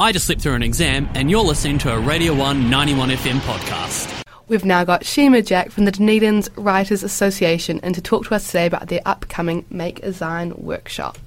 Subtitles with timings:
[0.00, 3.40] I just slipped through an exam, and you're listening to a Radio 1 91 FM
[3.40, 4.22] podcast.
[4.46, 8.46] We've now got Shima Jack from the Dunedin's Writers Association and to talk to us
[8.46, 11.18] today about their upcoming Make a Zine workshop.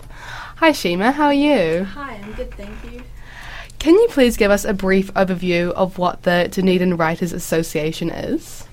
[0.56, 1.84] Hi Shima, how are you?
[1.84, 3.04] Hi, I'm good, thank you.
[3.80, 8.64] Can you please give us a brief overview of what the Dunedin Writers Association is?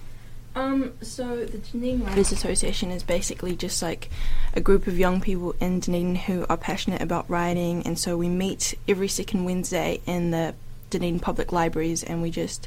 [0.59, 4.11] Um, so the Dunedin Writers Association is basically just like
[4.55, 8.29] a group of young people in Dunedin who are passionate about writing, and so we
[8.29, 10.57] meet every second Wednesday in the
[10.91, 12.67] Dunedin Public Libraries, and we just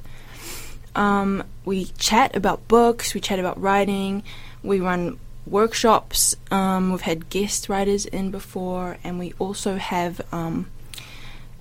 [0.95, 4.23] um, we chat about books, we chat about writing,
[4.63, 6.37] we run workshops.
[6.49, 10.71] Um, we've had guest writers in before, and we also have um,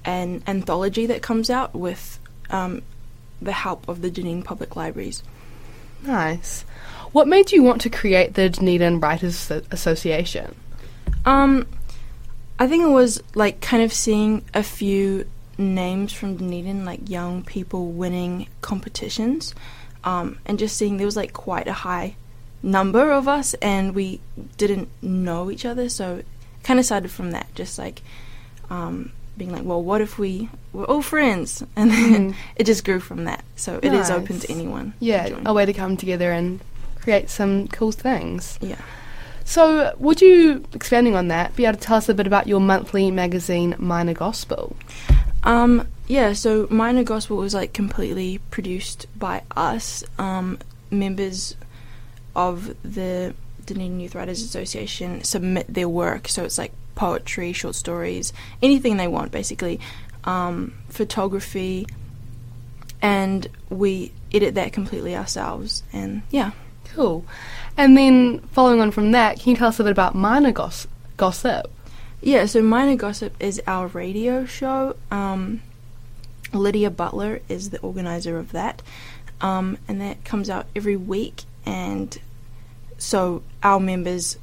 [0.04, 2.82] an anthology that comes out with um,
[3.42, 5.24] the help of the Dunedin Public Libraries.
[6.02, 6.64] Nice.
[7.12, 10.54] What made you want to create the Dunedin Writers Association?
[11.24, 11.66] Um,
[12.58, 15.26] I think it was like kind of seeing a few
[15.58, 19.54] names from Dunedin, like young people winning competitions,
[20.04, 22.16] um, and just seeing there was like quite a high
[22.62, 24.20] number of us, and we
[24.56, 26.22] didn't know each other, so
[26.62, 28.02] kind of started from that, just like
[28.68, 31.64] um, being like, well, what if we were all friends?
[31.76, 32.36] And then mm.
[32.56, 33.42] it just grew from that.
[33.56, 34.04] So it nice.
[34.04, 34.92] is open to anyone.
[35.00, 36.60] Yeah, to a way to come together and
[37.00, 38.58] create some cool things.
[38.60, 38.80] Yeah.
[39.44, 42.60] So, would you, expanding on that, be able to tell us a bit about your
[42.60, 44.76] monthly magazine, Minor Gospel?
[45.42, 50.58] Um, yeah, so Minor Gospel was like completely produced by us, um,
[50.90, 51.56] members
[52.36, 56.28] of the Dunedin Youth Writers Association submit their work.
[56.28, 59.80] So it's like poetry, short stories, anything they want, basically,
[60.24, 61.86] um, photography,
[63.02, 65.82] and we edit that completely ourselves.
[65.92, 66.52] And yeah.
[66.94, 67.24] Cool.
[67.76, 70.88] And then following on from that, can you tell us a bit about Minor Gos-
[71.16, 71.70] Gossip?
[72.20, 74.96] Yeah, so Minor Gossip is our radio show.
[75.10, 75.62] Um,
[76.52, 78.82] Lydia Butler is the organizer of that.
[79.40, 81.44] Um, and that comes out every week.
[81.64, 82.18] And
[82.98, 84.36] so our members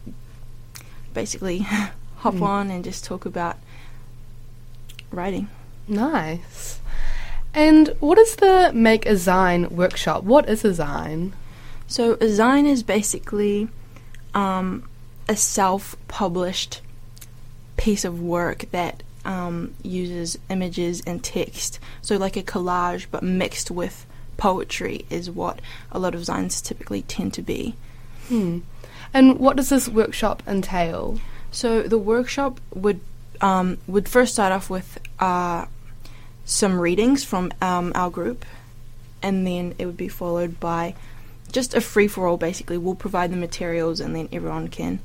[1.13, 1.67] basically
[2.17, 2.41] hop mm.
[2.41, 3.57] on and just talk about
[5.11, 5.49] writing.
[5.87, 6.79] Nice.
[7.53, 10.23] And what is the Make a Zine workshop?
[10.23, 11.31] What is a zine?
[11.87, 13.69] So, a zine is basically
[14.33, 14.87] um,
[15.27, 16.81] a self published
[17.77, 21.79] piece of work that um, uses images and text.
[22.01, 24.05] So, like a collage, but mixed with
[24.35, 25.59] poetry, is what
[25.91, 27.75] a lot of zines typically tend to be.
[28.27, 28.59] Hmm.
[29.13, 31.19] And what does this workshop entail?
[31.57, 32.99] So, the workshop would
[33.41, 35.65] um, would first start off with uh,
[36.45, 38.45] some readings from um, our group,
[39.23, 40.93] and then it would be followed by
[41.51, 42.37] just a free for all.
[42.37, 44.99] Basically, we'll provide the materials, and then everyone can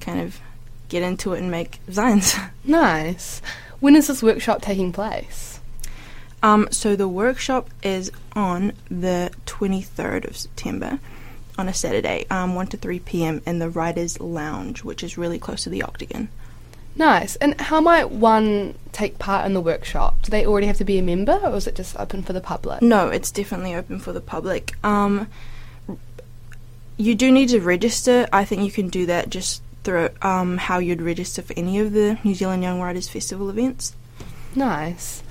[0.00, 0.40] kind of
[0.88, 2.34] get into it and make designs.
[2.64, 3.42] Nice.
[3.80, 5.60] When is this workshop taking place?
[6.42, 10.98] Um, so the workshop is on the 23rd of September
[11.60, 13.42] on a Saturday, um, 1 to 3 p.m.
[13.46, 16.28] in the Writers Lounge, which is really close to the Octagon.
[16.96, 17.36] Nice.
[17.36, 20.22] And how might one take part in the workshop?
[20.22, 22.40] Do they already have to be a member, or is it just open for the
[22.40, 22.82] public?
[22.82, 24.72] No, it's definitely open for the public.
[24.82, 25.28] Um,
[26.96, 28.26] you do need to register.
[28.32, 31.92] I think you can do that just through um, how you'd register for any of
[31.92, 33.94] the New Zealand Young Writers Festival events.
[34.54, 35.22] Nice.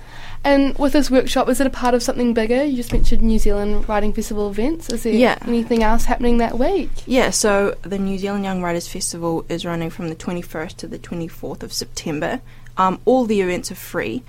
[0.43, 2.63] And with this workshop, is it a part of something bigger?
[2.63, 4.89] You just mentioned New Zealand Writing Festival events.
[4.89, 5.37] Is there yeah.
[5.41, 6.89] anything else happening that week?
[7.05, 10.97] Yeah, so the New Zealand Young Writers Festival is running from the 21st to the
[10.97, 12.39] 24th of September.
[12.77, 14.23] Um, all the events are free.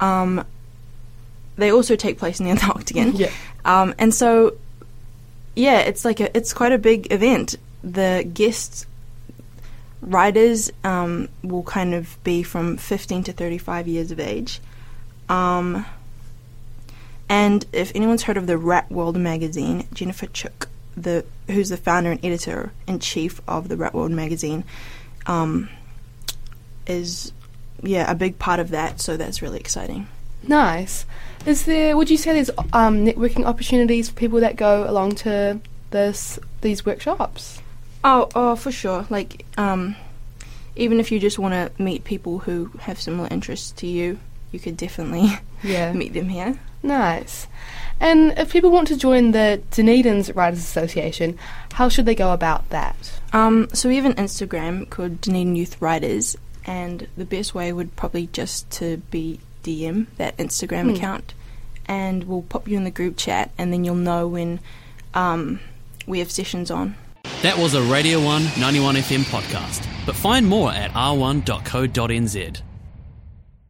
[0.00, 0.46] Um,
[1.56, 3.14] they also take place in the Octagon.
[3.16, 3.30] yeah.
[3.66, 4.56] Um, and so,
[5.54, 7.56] yeah, it's like a, it's quite a big event.
[7.84, 8.86] The guests
[10.00, 14.60] writers um, will kind of be from 15 to 35 years of age.
[15.30, 15.86] Um,
[17.28, 22.10] and if anyone's heard of the Rat World magazine, Jennifer Chook, the who's the founder
[22.10, 24.64] and editor in chief of the Rat World magazine,
[25.26, 25.68] um,
[26.86, 27.32] is
[27.82, 29.00] yeah a big part of that.
[29.00, 30.08] So that's really exciting.
[30.42, 31.06] Nice.
[31.46, 31.96] Is there?
[31.96, 35.60] Would you say there's um, networking opportunities for people that go along to
[35.90, 37.62] this these workshops?
[38.02, 39.06] Oh, oh, for sure.
[39.10, 39.94] Like, um,
[40.74, 44.18] even if you just want to meet people who have similar interests to you,
[44.52, 45.92] you could definitely yeah.
[45.92, 46.58] meet them here.
[46.82, 47.46] Nice.
[48.00, 51.38] And if people want to join the Dunedin's Writers Association,
[51.72, 53.20] how should they go about that?
[53.32, 57.94] Um, so we have an Instagram called Dunedin Youth Writers, and the best way would
[57.96, 60.96] probably just to be DM that Instagram hmm.
[60.96, 61.34] account,
[61.86, 64.60] and we'll pop you in the group chat, and then you'll know when
[65.12, 65.60] um,
[66.06, 66.94] we have sessions on.
[67.42, 72.62] That was a Radio 1 91 FM podcast, but find more at r1.co.nz.